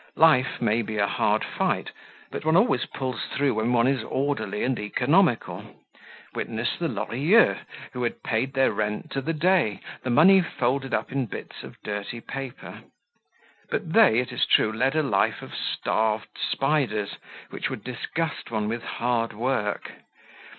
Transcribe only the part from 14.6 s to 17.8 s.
led a life of starved spiders, which